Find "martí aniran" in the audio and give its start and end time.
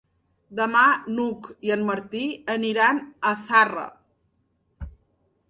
1.89-3.03